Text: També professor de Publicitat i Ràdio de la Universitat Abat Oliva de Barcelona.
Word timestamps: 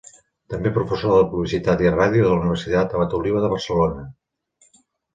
També 0.53 0.71
professor 0.77 1.13
de 1.17 1.27
Publicitat 1.33 1.85
i 1.87 1.93
Ràdio 1.97 2.25
de 2.25 2.33
la 2.33 2.41
Universitat 2.41 2.99
Abat 2.99 3.17
Oliva 3.23 3.47
de 3.47 3.55
Barcelona. 3.57 4.11